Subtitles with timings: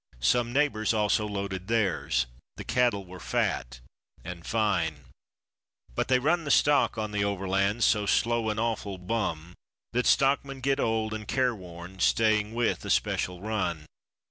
[0.19, 2.25] Some neighbors also loaded theirs;
[2.57, 3.79] the cattle were fat
[4.23, 5.01] and fine.
[5.93, 9.53] But they run the stock on the Overland, so slow and awful bum
[9.93, 13.85] That stockmen get old and care worn, staying with a special run.